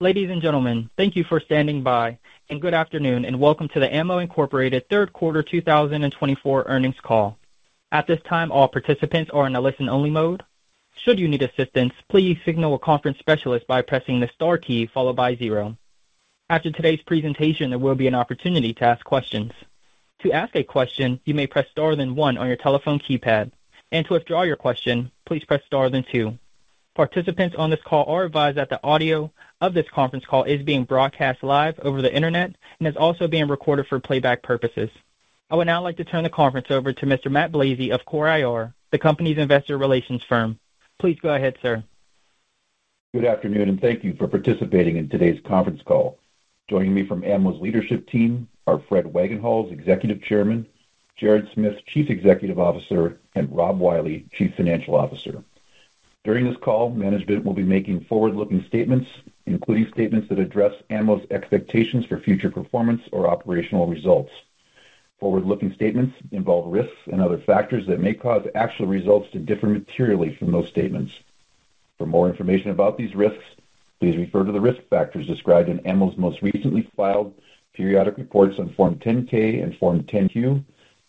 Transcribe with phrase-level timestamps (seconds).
[0.00, 3.92] Ladies and gentlemen, thank you for standing by, and good afternoon, and welcome to the
[3.92, 4.88] AMMO, Inc.
[4.88, 7.36] third quarter 2024 earnings call.
[7.90, 10.44] At this time, all participants are in a listen-only mode.
[10.94, 15.16] Should you need assistance, please signal a conference specialist by pressing the star key followed
[15.16, 15.76] by zero.
[16.48, 19.50] After today's presentation, there will be an opportunity to ask questions.
[20.20, 23.50] To ask a question, you may press star then one on your telephone keypad,
[23.90, 26.38] and to withdraw your question, please press star then two.
[26.98, 30.82] Participants on this call are advised that the audio of this conference call is being
[30.82, 34.90] broadcast live over the internet and is also being recorded for playback purposes.
[35.48, 37.30] I would now like to turn the conference over to Mr.
[37.30, 40.58] Matt Blazei of CORE IR, the company's investor relations firm.
[40.98, 41.84] Please go ahead, sir.
[43.14, 46.18] Good afternoon, and thank you for participating in today's conference call.
[46.68, 50.66] Joining me from AMMO's leadership team are Fred Wagenhals, Executive Chairman,
[51.16, 55.44] Jared Smith, Chief Executive Officer, and Rob Wiley, Chief Financial Officer.
[56.24, 59.08] During this call, management will be making forward-looking statements,
[59.46, 64.32] including statements that address AMMO's expectations for future performance or operational results.
[65.20, 70.34] Forward-looking statements involve risks and other factors that may cause actual results to differ materially
[70.36, 71.12] from those statements.
[71.96, 73.44] For more information about these risks,
[73.98, 77.34] please refer to the risk factors described in AMMO's most recently filed
[77.74, 80.64] periodic reports on Form 10-K and Form 10-Q,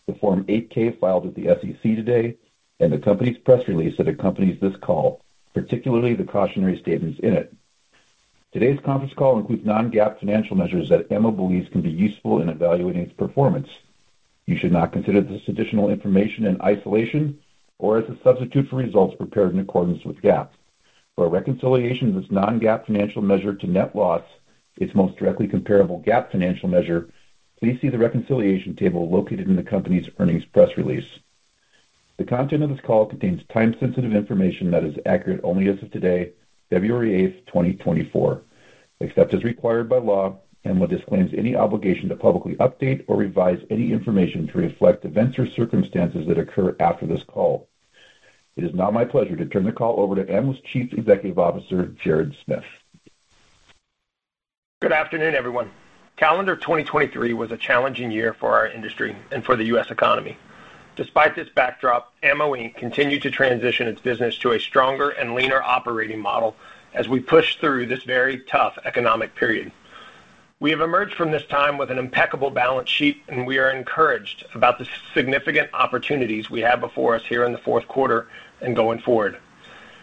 [0.06, 2.36] the Form 8-K filed with the SEC today,
[2.80, 5.20] and the company's press release that accompanies this call,
[5.54, 7.54] particularly the cautionary statements in it.
[8.52, 13.02] Today's conference call includes non-GAAP financial measures that AMMO believes can be useful in evaluating
[13.02, 13.68] its performance.
[14.46, 17.38] You should not consider this additional information in isolation
[17.78, 20.48] or as a substitute for results prepared in accordance with GAAP.
[21.14, 24.22] For a reconciliation of this non-GAAP financial measure to net loss,
[24.76, 27.08] its most directly comparable GAAP financial measure,
[27.60, 31.06] please see the reconciliation table located in the company's earnings press release.
[32.20, 36.32] The content of this call contains time-sensitive information that is accurate only as of today,
[36.68, 38.42] February 8, 2024.
[39.00, 43.90] Except as required by law, AMMO disclaims any obligation to publicly update or revise any
[43.90, 47.70] information to reflect events or circumstances that occur after this call.
[48.54, 51.86] It is now my pleasure to turn the call over to AMMO's Chief Executive Officer,
[52.04, 52.64] Jared Smith.
[54.82, 55.70] Good afternoon, everyone.
[56.16, 59.90] Calendar 2023 was a challenging year for our industry and for the U.S.
[59.90, 60.36] economy.
[60.96, 62.76] Despite this backdrop, AMMO, Inc.
[62.76, 66.56] continued to transition its business to a stronger and leaner operating model
[66.94, 69.72] as we push through this very tough economic period.
[70.58, 74.44] We have emerged from this time with an impeccable balance sheet, and we are encouraged
[74.54, 78.26] about the significant opportunities we have before us here in the fourth quarter
[78.60, 79.38] and going forward.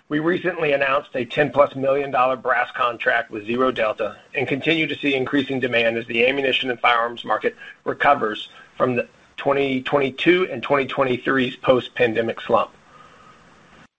[0.10, 2.12] We recently announced a $10+ million
[2.42, 6.80] brass contract with Zero Delta and continue to see increasing demand as the ammunition and
[6.80, 12.72] firearms market recovers from the 2022 and 2023's post-pandemic slump.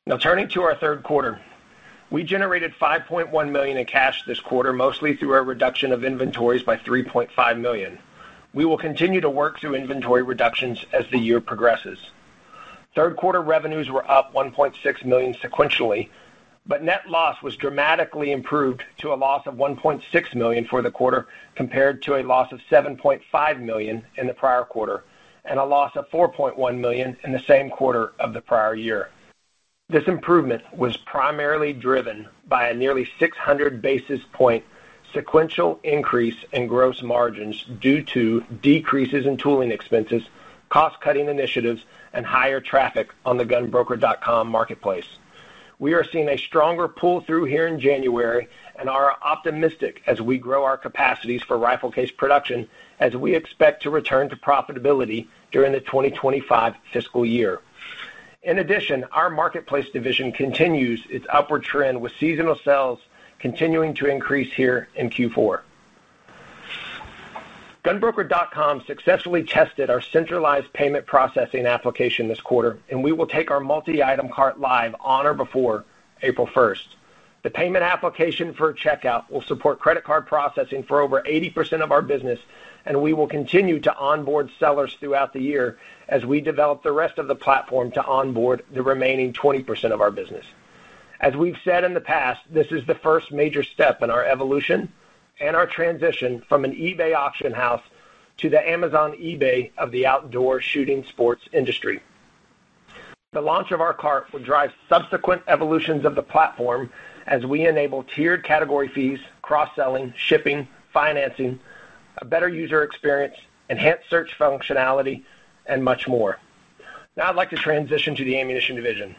[0.07, 1.41] Now, turning to our third quarter.
[2.11, 6.79] We generated 5.1 million in cash this quarter, mostly through our reduction of inventories by
[6.79, 7.99] 3.5 million.
[8.55, 11.99] We will continue to work through inventory reductions as the year progresses.
[12.95, 16.09] Third quarter revenues were up 1.6 million sequentially,
[16.67, 21.27] but net loss was dramatically improved to a loss of 1.6 million for the quarter,
[21.55, 25.05] compared to a loss of 7.5 million in the prior quarter,
[25.49, 29.11] and a loss of 4.1 million in the same quarter of the prior year.
[29.89, 34.65] This improvement was primarily driven by a nearly 600 basis point
[35.15, 40.23] sequential increase in gross margins due to decreases in tooling expenses,
[40.69, 45.09] cost-cutting initiatives, and higher traffic on the GunBroker.com marketplace.
[45.79, 50.65] We are seeing a stronger pull-through here in January and are optimistic as we grow
[50.65, 52.69] our capacities for rifle case production,
[53.01, 57.61] as we expect to return to profitability during the 2025 fiscal year.
[58.43, 63.01] In addition, our marketplace division continues its upward trend, with seasonal sales
[63.39, 65.61] continuing to increase here in Q4.
[67.85, 73.61] GunBroker.com successfully tested our centralized payment processing application this quarter, and we will take our
[73.61, 75.85] multi-item cart live on or before
[76.23, 76.87] April 1st.
[77.45, 82.03] The payment application for checkout will support credit card processing for over 80% of our
[82.03, 82.41] business,
[82.87, 85.79] and we will continue to onboard sellers throughout the year
[86.09, 90.11] as we develop the rest of the platform to onboard the remaining 20% of our
[90.11, 90.47] business.
[91.21, 94.93] As we've said in the past, this is the first major step in our evolution
[95.41, 97.83] and our transition from an eBay auction house
[98.39, 102.01] to the Amazon eBay of the outdoor shooting sports industry.
[103.33, 106.91] The launch of our cart will drive subsequent evolutions of the platform
[107.27, 111.61] as we enable tiered category fees, cross-selling, shipping, financing,
[112.21, 113.37] a better user experience,
[113.69, 115.23] enhanced search functionality,
[115.67, 116.39] and much more.
[117.17, 119.15] Now I'd like to transition to the ammunition division.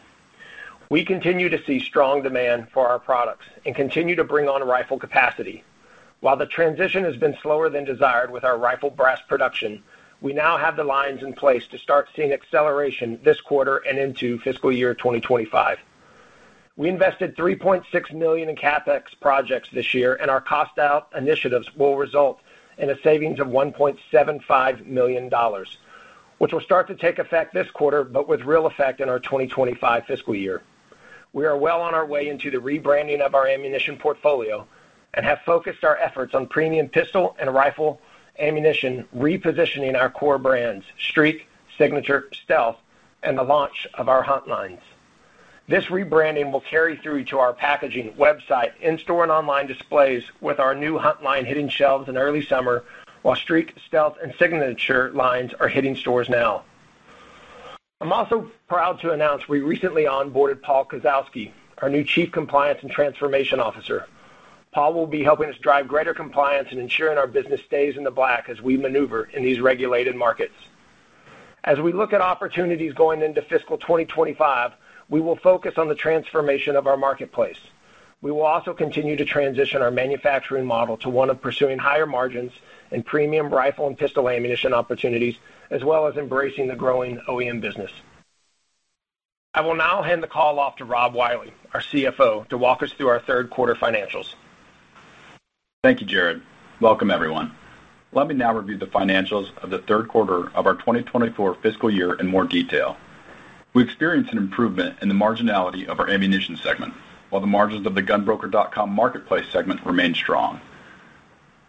[0.88, 4.98] We continue to see strong demand for our products and continue to bring on rifle
[4.98, 5.62] capacity.
[6.20, 9.82] While the transition has been slower than desired with our rifle brass production,
[10.20, 14.38] we now have the lines in place to start seeing acceleration this quarter and into
[14.40, 15.78] fiscal year 2025.
[16.76, 21.96] We invested 3.6 million in CapEx projects this year, and our cost out initiatives will
[21.96, 22.40] result
[22.80, 25.30] in a savings of $1.75 million,
[26.38, 30.06] which will start to take effect this quarter, but with real effect in our 2025
[30.06, 30.62] fiscal year.
[31.32, 34.66] We are well on our way into the rebranding of our ammunition portfolio
[35.14, 38.00] and have focused our efforts on premium pistol and rifle
[38.38, 41.46] ammunition, repositioning our core brands, STREAK,
[41.76, 42.78] Signature, Stealth,
[43.22, 44.80] and the launch of our hunt lines.
[45.70, 50.74] This rebranding will carry through to our packaging, website, in-store and online displays with our
[50.74, 52.82] new hunt line hitting shelves in early summer,
[53.22, 56.64] while STREAK, Stealth, and Signature lines are hitting stores now.
[58.00, 62.90] I'm also proud to announce we recently onboarded Paul Kasowski, our new Chief Compliance and
[62.90, 64.08] Transformation Officer.
[64.72, 68.10] Paul will be helping us drive greater compliance and ensuring our business stays in the
[68.10, 70.56] black as we maneuver in these regulated markets.
[71.62, 74.72] As we look at opportunities going into fiscal 2025,
[75.10, 77.58] we will focus on the transformation of our marketplace.
[78.22, 82.52] We will also continue to transition our manufacturing model to one of pursuing higher margins
[82.92, 85.36] and premium rifle and pistol ammunition opportunities,
[85.70, 87.90] as well as embracing the growing OEM business.
[89.52, 92.92] I will now hand the call off to Rob Wiley, our CFO, to walk us
[92.92, 94.34] through our third quarter financials.
[95.82, 96.42] Thank you, Jared.
[96.80, 97.52] Welcome, everyone.
[98.12, 102.14] Let me now review the financials of the third quarter of our 2024 fiscal year
[102.14, 102.96] in more detail.
[103.72, 106.92] We experienced an improvement in the marginality of our ammunition segment,
[107.28, 110.60] while the margins of the GunBroker.com marketplace segment remained strong.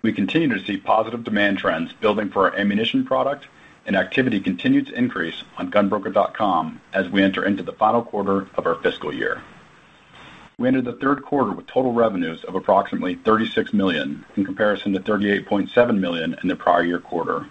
[0.01, 3.45] We continue to see positive demand trends building for our ammunition product,
[3.85, 8.65] and activity continued to increase on GunBroker.com as we enter into the final quarter of
[8.65, 9.43] our fiscal year.
[10.57, 14.99] We entered the third quarter with total revenues of approximately 36 million, in comparison to
[14.99, 17.45] 38.7 million in the prior year quarter.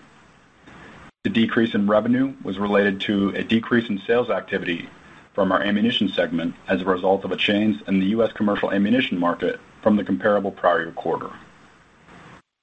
[1.22, 4.88] The decrease in revenue was related to a decrease in sales activity
[5.34, 8.32] from our ammunition segment as a result of a change in the U.S.
[8.32, 11.28] commercial ammunition market from the comparable prior year quarter.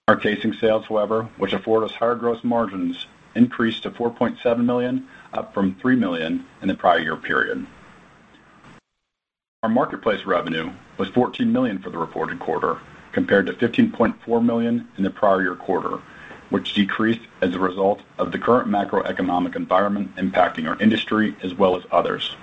[0.07, 3.05] Our casing sales, however, which afford us higher gross margins,
[3.35, 7.67] increased to 4.7 million, up from 3 million in the prior year period.
[9.61, 12.79] Our marketplace revenue was 14 million for the reported quarter,
[13.11, 15.99] compared to 15.4 million in the prior year quarter,
[16.49, 21.75] which decreased as a result of the current macroeconomic environment impacting our industry as well
[21.75, 22.35] as others.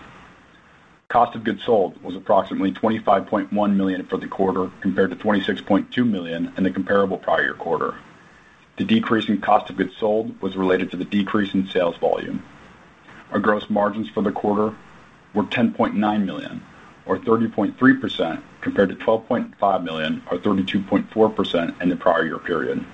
[1.08, 6.52] Cost of goods sold was approximately 25.1 million for the quarter, compared to 26.2 million
[6.56, 7.94] in the comparable prior year quarter.
[8.76, 12.42] The decrease in cost of goods sold was related to the decrease in sales volume.
[13.30, 14.74] Our gross margins for the quarter
[15.34, 16.62] were 10.9 million,
[17.06, 22.84] or 30.3%, compared to 12.5 million, or 32.4% in the prior year period.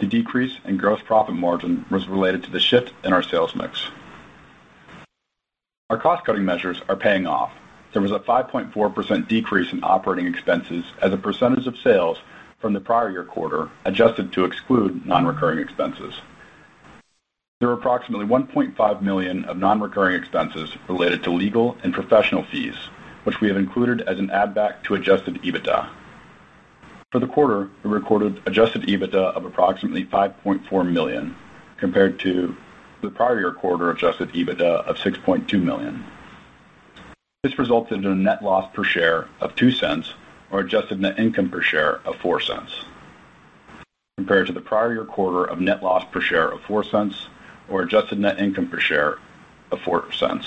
[0.00, 3.86] The decrease in gross profit margin was related to the shift in our sales mix.
[5.90, 7.52] Our cost-cutting measures are paying off.
[7.92, 12.16] There was a 5.4% decrease in operating expenses as a percentage of sales
[12.60, 16.14] from the prior year quarter, adjusted to exclude non-recurring expenses.
[17.58, 22.76] There were approximately 1.5 million of non-recurring expenses related to legal and professional fees,
[23.24, 25.90] which we have included as an add back to adjusted EBITDA.
[27.10, 31.34] For the quarter, we recorded adjusted EBITDA of approximately 5.4 million,
[31.76, 32.56] compared to
[33.02, 36.04] the prior year quarter adjusted EBITDA of 6.2 million.
[37.42, 40.12] This resulted in a net loss per share of $0.02
[40.52, 42.84] or adjusted net income per share of $0.04,
[44.16, 47.26] compared to the prior year quarter of net loss per share of $0.04
[47.68, 49.18] or adjusted net income per share
[49.72, 50.44] of $0.04.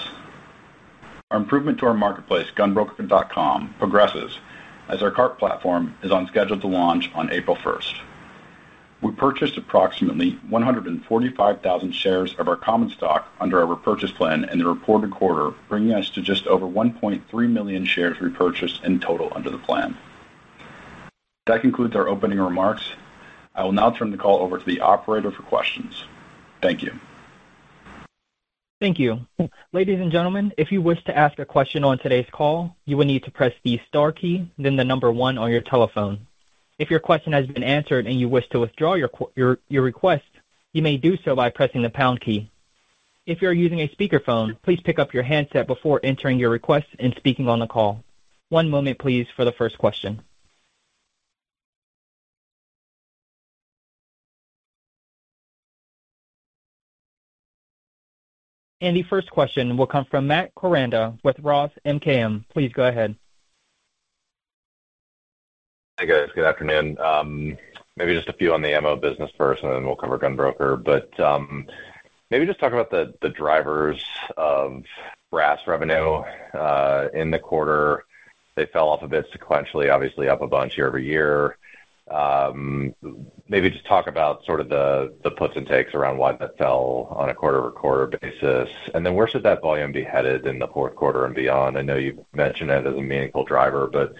[1.30, 4.40] Our improvement to our marketplace, GunBroker.com, progresses
[4.90, 8.00] as our cart platform is on schedule to launch on April 1st.
[9.02, 14.66] We purchased approximately 145,000 shares of our common stock under our repurchase plan in the
[14.66, 19.58] reported quarter, bringing us to just over 1.3 million shares repurchased in total under the
[19.58, 19.98] plan.
[21.48, 22.94] That concludes our opening remarks.
[23.54, 26.06] I will now turn the call over to the operator for questions.
[26.62, 26.98] Thank you.
[28.84, 29.25] Thank you.
[29.72, 33.06] Ladies and gentlemen, if you wish to ask a question on today's call, you will
[33.06, 36.28] need to press the star key, then the number one on your telephone.
[36.80, 40.25] If your question has been answered and you wish to withdraw your your your request,
[40.74, 42.52] you may do so by pressing the pound key.
[43.25, 47.16] If you're using a speakerphone, please pick up your handset before entering your request and
[47.16, 48.04] speaking on the call.
[48.50, 50.22] One moment, please, for the first question.
[58.84, 62.44] And the first question will come from Matt Koranda with Roth MKM.
[62.50, 63.16] Please go ahead.
[65.98, 66.28] Hey, guys.
[66.36, 66.98] Good afternoon.
[67.96, 70.84] Maybe just a few on the ammo business first, and then we'll cover GunBroker.
[70.84, 71.66] But um
[72.30, 74.04] maybe just talk about the the drivers
[74.36, 74.84] of
[75.32, 76.22] brass revenue
[77.13, 78.04] in the quarter.
[78.56, 81.58] They fell off a bit sequentially, obviously up a bunch year-over-year.
[82.12, 82.94] Um,
[83.48, 87.30] maybe just talk about sort of the puts and takes around why that fell on
[87.30, 88.70] a quarter-over-quarter basis.
[88.94, 91.78] And then where should that volume be headed in the fourth quarter and beyond?
[91.78, 94.14] I know you've mentioned it as a meaningful driver, but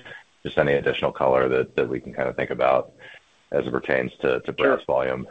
[0.44, 2.94] just any additional color that we can kind of think about
[3.52, 5.28] as it pertains to brass volume.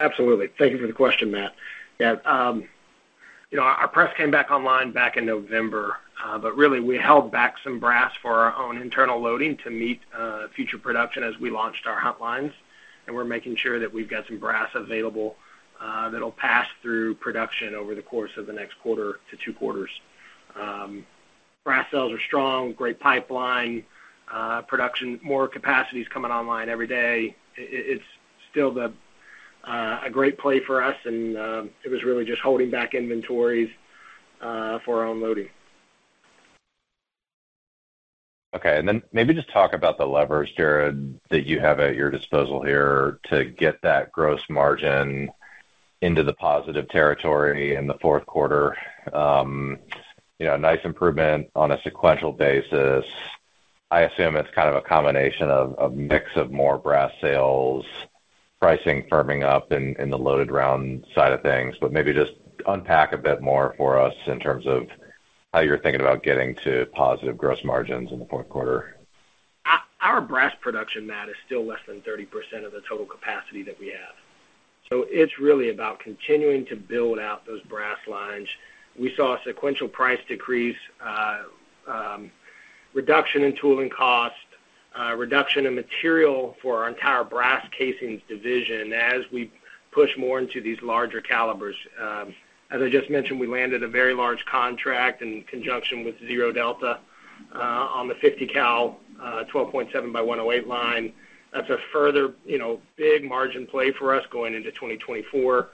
[0.00, 0.48] Absolutely.
[0.58, 1.54] Thank you for the question, Matt.
[1.98, 2.68] Yeah, um,
[3.50, 7.30] you know, our press came back online back in November, uh, but really we held
[7.30, 11.50] back some brass for our own internal loading to meet uh, future production as we
[11.50, 12.52] launched our hunt lines.
[13.06, 15.36] And we're making sure that we've got some brass available
[15.80, 19.90] uh, that'll pass through production over the course of the next quarter to two quarters.
[20.56, 21.06] Um,
[21.62, 23.84] brass sales are strong, great pipeline,
[24.66, 27.36] production, more capacity is coming online every day.
[27.56, 28.02] It's
[28.50, 28.72] still
[29.66, 33.70] a great play for us, and uh, it was really just holding back inventories
[34.40, 35.48] uh, for our own loading.
[38.54, 38.78] Okay.
[38.78, 42.62] And then maybe just talk about the levers, Jared, that you have at your disposal
[42.62, 45.30] here to get that gross margin
[46.00, 48.74] into the positive territory in the fourth quarter.
[49.12, 49.78] Um,
[50.38, 53.04] you know, nice improvement on a sequential basis.
[53.90, 57.84] I assume it's kind of a combination of a mix of more brass sales,
[58.60, 61.76] pricing firming up in the loaded round side of things.
[61.80, 62.32] But maybe just
[62.66, 64.88] unpack a bit more for us in terms of
[65.52, 68.96] how you're thinking about getting to positive gross margins in the fourth quarter.
[70.00, 73.88] Our brass production, Matt, is still less than 30% of the total capacity that we
[73.88, 74.14] have.
[74.88, 78.48] So it's really about continuing to build out those brass lines.
[78.96, 80.76] We saw a sequential price decrease,
[81.86, 82.30] um,
[82.94, 84.36] reduction in tooling cost,
[84.98, 89.50] Uh, reduction in material for our entire brass casings division as we
[89.92, 91.76] push more into these larger calibers.
[92.00, 92.34] Um,
[92.70, 96.98] as I just mentioned, we landed a very large contract in conjunction with Zero Delta
[97.54, 101.12] uh, on the 50 cal uh, 12.7 by 108 line.
[101.52, 105.68] That's a further, you know, big margin play for us going into 2024.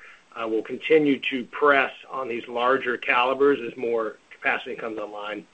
[0.49, 5.47] We'll continue to press on these larger calibers as more capacity comes online.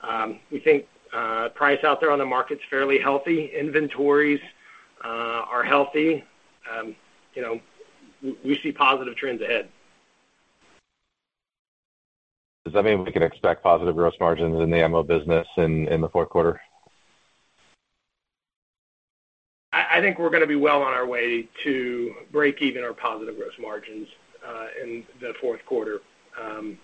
[0.00, 3.50] Um, we think Uh, price out there on the market's fairly healthy.
[3.54, 4.40] Inventories
[5.04, 6.24] uh, are healthy.
[6.72, 6.96] Um,
[7.34, 7.60] you know,
[8.44, 9.68] we see positive trends ahead.
[12.64, 16.00] Does that mean we can expect positive gross margins in the ammo business in in
[16.00, 16.60] the fourth quarter?
[19.74, 23.54] I think we're gonna be well on our way to break even our positive gross
[23.58, 24.06] margins
[24.46, 26.00] uh, in the fourth quarter.
[26.40, 26.78] Um,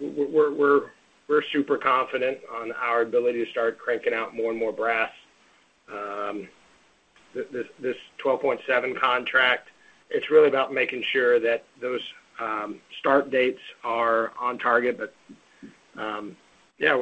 [0.00, 0.90] we're
[1.40, 5.10] super confident on our ability to start cranking out more and more brass.
[7.34, 9.68] This 12.7 contract,
[10.10, 12.02] it's really about making sure that those
[12.98, 14.98] start dates are on target.
[14.98, 15.14] But
[15.96, 16.36] um
[16.78, 16.96] yeah,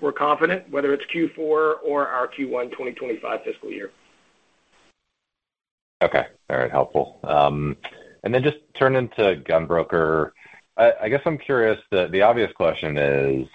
[0.00, 1.38] we're confident whether it's Q4
[1.84, 3.90] or our Q1 2025 fiscal year.
[6.02, 6.26] Okay.
[6.48, 6.70] All right.
[6.70, 7.18] Helpful.
[7.24, 7.76] Um
[8.22, 10.30] and then just turning to GunBroker.
[10.76, 13.46] I guess I'm curious, the obvious question is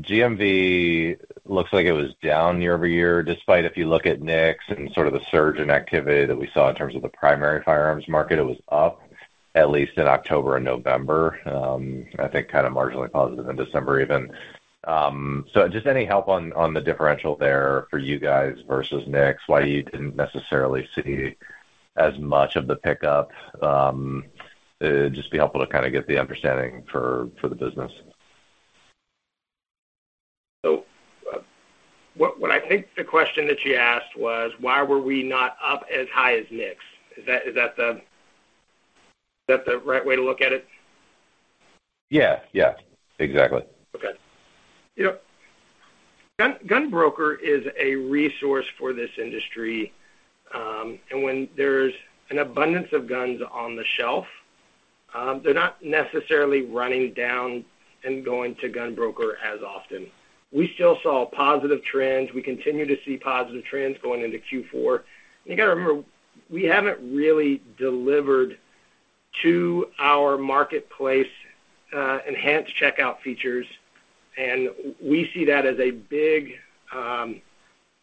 [0.00, 5.06] GMV looks like it was down year-over-year, despite if you look at NICS and sort
[5.06, 8.38] of the surge in activity that we saw in terms of the primary firearms market,
[8.38, 9.00] it was up
[9.54, 11.38] at least in October and November.
[11.48, 14.32] Um, I think kind of marginally positive in December even.
[14.84, 19.42] Um, so just any help on on the differential there for you guys versus NICS,
[19.46, 21.36] why you didn't necessarily see
[21.96, 23.30] as much of the pickup?
[23.62, 24.24] Um,
[24.80, 27.92] it'd just be helpful to kind of get the understanding for the business.
[32.16, 36.06] What I think the question that you asked was why were we not up as
[36.12, 36.84] high as NICS?
[37.16, 38.00] Is that the
[39.78, 40.68] right way to look at it?
[42.10, 42.40] Yeah.
[42.52, 42.74] Yeah.
[43.18, 43.62] Exactly.
[43.96, 44.12] Okay.
[44.96, 45.16] You
[46.38, 49.92] know, GunBroker is a resource for this industry.
[50.54, 51.94] Um and when there's
[52.30, 54.28] an abundance of guns on the shelf,
[55.42, 57.64] they're not necessarily running down
[58.04, 60.06] and going to GunBroker as often.
[60.54, 62.32] We still saw positive trends.
[62.32, 65.02] We continue to see positive trends going into Q4.
[65.44, 66.04] You gotta remember,
[66.48, 68.58] we haven't really delivered
[69.42, 71.26] to our marketplace
[71.92, 73.66] uh, enhanced checkout features,
[74.38, 74.70] and
[75.02, 76.52] we see that as a big
[76.94, 77.42] um,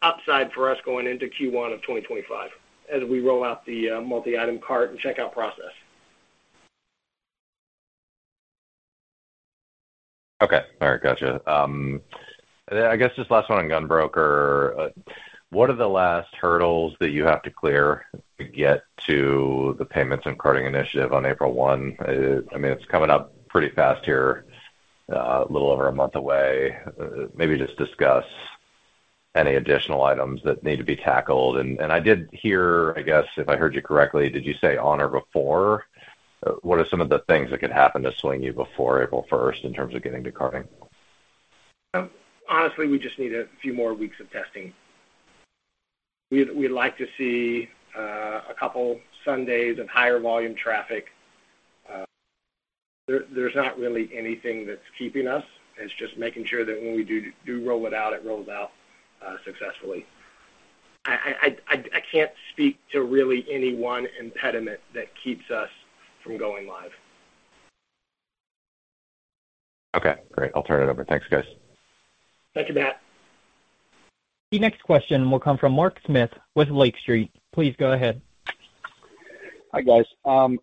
[0.02, 2.50] upside for us going into Q1 of 2025
[2.92, 5.72] as we roll out the uh, multi-item cart and checkout process.
[10.42, 10.60] Okay.
[10.80, 11.02] All right.
[11.02, 11.40] Gotcha.
[11.50, 12.00] Um,
[12.72, 14.78] I guess just last one on GunBroker.
[14.78, 15.12] Uh,
[15.50, 18.06] what are the last hurdles that you have to clear
[18.38, 21.96] to get to the payments and carting initiative on April 1?
[22.00, 24.46] Uh, I mean, it's coming up pretty fast here,
[25.12, 26.78] uh, a little over a month away.
[27.36, 28.24] Maybe just discuss
[29.34, 31.58] any additional items that need to be tackled.
[31.58, 35.00] And I did hear, I guess, if I heard you correctly, did you say on
[35.00, 35.86] or before?
[36.62, 39.64] What are some of the things that could happen to swing you before April 1st
[39.64, 40.64] in terms of getting to carting?
[42.52, 44.74] Honestly, we just need a few more weeks of testing.
[46.30, 51.06] We'd like to see uh, a couple Sundays of higher volume traffic.
[51.90, 52.04] Uh,
[53.08, 55.44] there's not really anything that's keeping us.
[55.78, 58.70] It's just making sure that when we do do roll it out, it rolls out
[59.26, 60.04] uh, successfully.
[61.06, 65.70] I I can't speak to really any one impediment that keeps us
[66.22, 66.92] from going live.
[69.96, 70.52] Okay, great.
[70.54, 71.04] I'll turn it over.
[71.04, 71.44] Thanks, guys.
[72.54, 73.00] Thank you, Matt.
[74.50, 77.30] The next question will come from Mark Smith with Lake Street.
[77.52, 78.20] Please go ahead.
[79.72, 80.04] Hi, guys.
[80.26, 80.60] Um,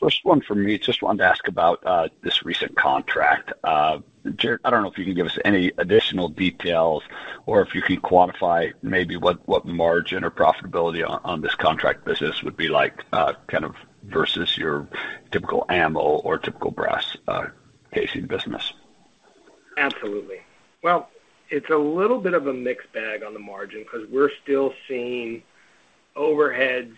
[0.00, 3.52] first one for me, just wanted to ask about uh, this recent contract.
[3.62, 4.00] Uh,
[4.34, 7.04] Jared, I don't know if you can give us any additional details
[7.46, 12.56] or if you can quantify maybe what margin or profitability on this contract business would
[12.56, 14.88] be like, uh, kind of versus your
[15.30, 17.16] typical ammo or typical brass
[17.92, 18.72] casing business.
[19.78, 20.40] Absolutely.
[20.82, 21.08] Well,
[21.50, 25.42] it's a little bit of a mixed bag on the margin because we're still seeing
[26.16, 26.94] overheads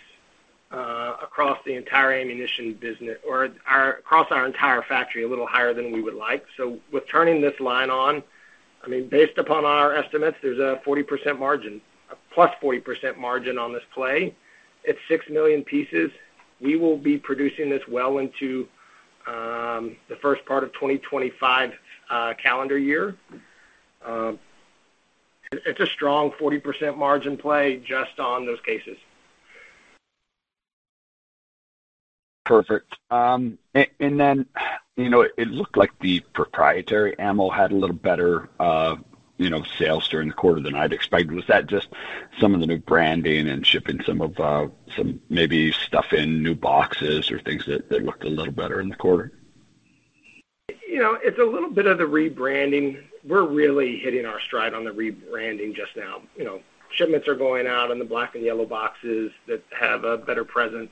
[0.70, 5.92] uh, across the entire ammunition business or across our entire factory a little higher than
[5.92, 6.44] we would like.
[6.56, 8.22] So with turning this line on,
[8.82, 13.82] I mean, based upon our estimates, there's a 40% margin, a +40% margin on this
[13.94, 14.34] play.
[14.82, 16.10] It's 6 million pieces.
[16.60, 18.68] We will be producing this well into
[19.26, 21.72] um, the first part of 2025
[22.10, 23.16] uh, calendar year.
[24.04, 24.38] Um,
[25.52, 28.96] it's a strong 40% margin play just on those cases.
[32.44, 32.94] Perfect.
[33.10, 34.46] Um and then,
[34.96, 38.96] you know, it looked like the proprietary ammo had a little better, uh,
[39.38, 41.32] you know, sales during the quarter than I'd expected.
[41.32, 41.88] Was that just
[42.38, 46.54] some of the new branding and shipping some of, uh, some maybe stuff in new
[46.54, 49.32] boxes or things that looked a little better in the quarter?
[50.94, 53.02] You know, it's a little bit of the rebranding.
[53.26, 56.22] We're really hitting our stride on the rebranding just now.
[56.36, 56.60] You know,
[56.92, 60.90] shipments are going out in the black and yellow boxes that have a better presence.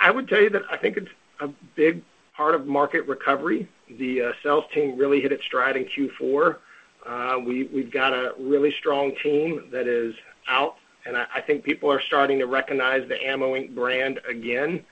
[0.00, 2.02] I would tell you that I think it's a big
[2.34, 3.68] part of market recovery.
[3.98, 6.56] The uh, sales team really hit its stride in Q4.
[7.04, 10.14] Uh, we, we've got a really strong team that is
[10.48, 13.74] out, and I think people are starting to recognize the AMMO, Inc.
[13.74, 14.82] brand again.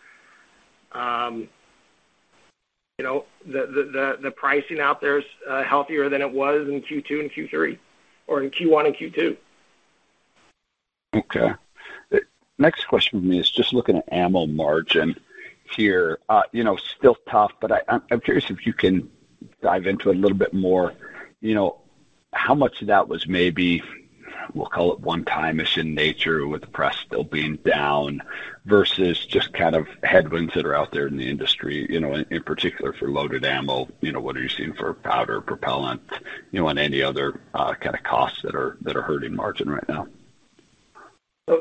[0.93, 1.49] Um,
[3.01, 6.83] You know, the the the pricing out there is uh, healthier than it was in
[6.83, 7.79] Q2 and Q3
[8.27, 9.37] or in Q1 and Q2.
[11.15, 11.55] Okay.
[12.13, 12.19] Uh,
[12.59, 15.19] next question for me is just looking at ammo margin
[15.75, 16.19] here.
[16.29, 19.11] Uh, you know, still tough, but I'm curious if you can
[19.63, 20.93] dive into it a little bit more.
[21.41, 21.79] You know,
[22.35, 23.83] how much of that was maybe,
[24.55, 28.23] we'll call it one-time-ish in nature with the press still being down
[28.67, 32.43] versus just kind of headwinds that are out there in the industry, you know, in
[32.43, 33.89] particular for loaded ammo.
[34.01, 36.03] You know, what are you seeing for powder, propellant,
[36.51, 39.71] you know, and any other uh, kind of costs that are that are hurting margin
[39.71, 40.07] right now?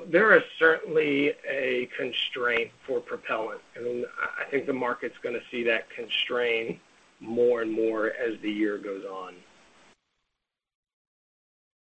[0.08, 4.06] There is certainly a constraint for propellant, and
[4.40, 6.80] I think the market's gonna see that constraint
[7.20, 9.34] more and more as the year goes on.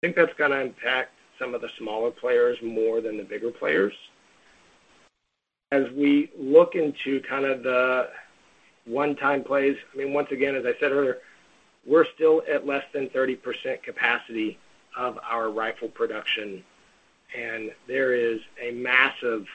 [0.02, 3.94] I think that's gonna impact some of the smaller players more than the bigger players.
[5.72, 8.10] As we look into kind of the
[8.86, 11.20] one-time plays, I mean, once again, as I said earlier,
[11.86, 14.58] we're still at less than 30% capacity
[14.98, 16.64] of our rifle production,
[17.38, 19.46] and there is a massive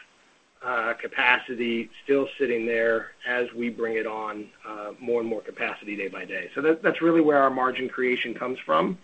[0.65, 5.97] uh, capacity still sitting there as we bring it on, uh, more and more capacity
[5.97, 6.51] day by day.
[6.55, 8.97] So that that's really where our margin creation comes from.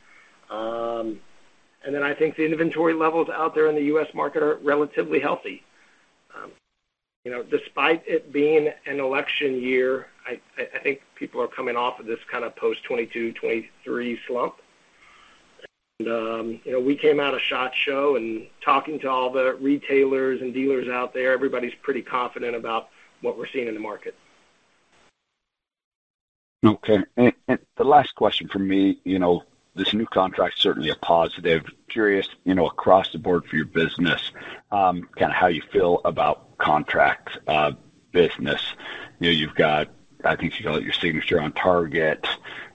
[0.50, 1.20] Um,
[1.84, 4.08] I think the inventory levels out there in the U.S.
[4.14, 5.62] market are relatively healthy.
[6.34, 6.50] Um,
[7.24, 10.40] you know, despite it being an election year, I
[10.82, 14.54] think people are coming off of this kind of post-2022, 2023 slump.
[16.00, 20.40] Um, you know, we came out of SHOT Show and talking to all the retailers
[20.40, 22.88] and dealers out there, everybody's pretty confident about
[23.20, 24.14] what we're seeing in the market.
[26.64, 26.98] Okay.
[27.16, 27.32] And
[27.76, 29.42] the last question from me, you know,
[29.74, 31.64] this new contract certainly a positive.
[31.88, 34.32] Curious, you know, across the board for your business,
[34.70, 37.72] um, kind of how you feel about contract uh,
[38.12, 38.62] business.
[39.20, 39.88] You know, you've got
[40.24, 42.26] I think you call it your signature on target,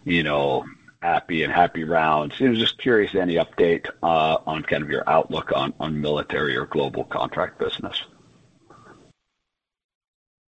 [0.04, 0.66] you know,
[1.02, 2.40] happy and happy rounds.
[2.40, 6.66] You know, just curious, any update uh, on kind of your outlook on military or
[6.66, 8.02] global contract business?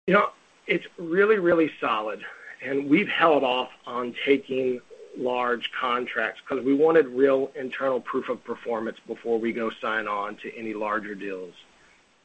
[0.07, 0.29] You know,
[0.65, 2.21] it's really, really solid,
[2.63, 4.81] and we've held off on taking
[5.19, 10.37] large contracts because we wanted real internal proof of performance before we go sign on
[10.37, 11.53] to any larger deals.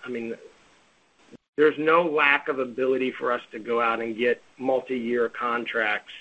[0.05, 0.35] I mean,
[1.57, 6.13] there's no lack of ability for us to go out and get multi-year contracts,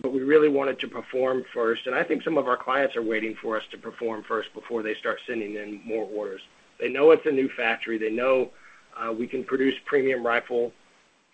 [0.00, 1.86] but we really wanted to perform first.
[1.86, 4.82] And I think some of our clients are waiting for us to perform first before
[4.82, 6.40] they start sending in more orders.
[6.80, 7.98] They know it's a new factory.
[7.98, 8.50] They know
[8.96, 10.72] uh, we can produce premium rifle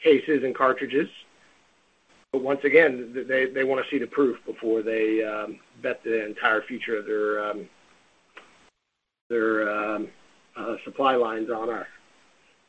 [0.02, 1.08] cases and cartridges.
[2.32, 6.62] But once again, they they wanna see the proof before they um, bet the entire
[6.62, 7.68] future of their um,
[9.30, 10.08] their um,
[10.56, 11.86] uh, supply lines on us.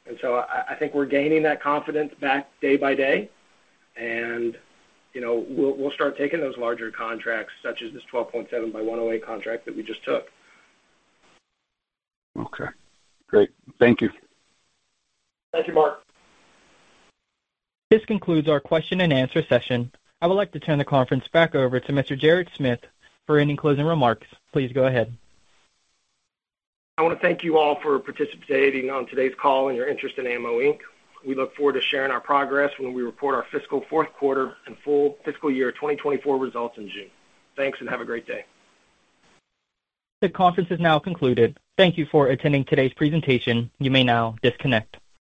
[0.07, 3.29] And so I think we're gaining that confidence back day by day.
[3.95, 4.57] And
[5.13, 8.81] you know, we'll we'll start taking those larger contracts, such as this $12.7 million by
[8.81, 10.27] 108 contract that we just took.
[12.37, 12.71] Okay,
[13.27, 13.49] great.
[13.79, 14.09] Thank you.
[15.51, 16.01] Thank you, Mark.
[17.89, 19.91] This concludes our question and answer session.
[20.21, 22.17] I would like to turn the conference back over to Mr.
[22.17, 22.81] Jared Smith
[23.25, 24.27] for any closing remarks.
[24.53, 25.11] Please go ahead.
[26.99, 30.59] I wanna thank you all for participating on today's call and your interest in AMMO,
[30.59, 30.81] Inc.
[31.25, 34.77] We look forward to sharing our progress when we report our fiscal fourth quarter and
[34.83, 37.09] full fiscal year 2024 results in June.
[37.55, 38.45] Thanks, and have a great day.
[40.21, 41.57] The conference is now concluded.
[41.77, 43.71] Thank you for attending today's presentation.
[43.79, 44.97] You may now disconnect.